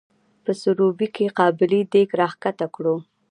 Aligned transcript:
په 0.43 0.51
سروبي 0.61 1.07
کې 1.15 1.25
قابلي 1.39 1.81
دیګ 1.91 2.09
راښکته 2.19 2.67
کړو. 2.75 2.95